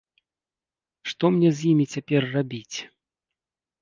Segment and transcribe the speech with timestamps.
[1.11, 2.77] Што мне з імі цяпер рабіць?